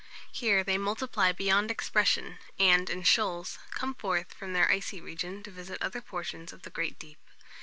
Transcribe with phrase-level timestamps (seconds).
[0.31, 5.51] Here they multiply beyond expression, and, in shoals, come forth from their icy region to
[5.51, 7.19] visit other portions of the great deep.